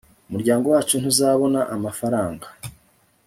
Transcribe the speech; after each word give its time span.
umuryango 0.29 0.65
wacu 0.73 0.93
ntuzabona 0.97 1.59
amafaranga 1.75 2.47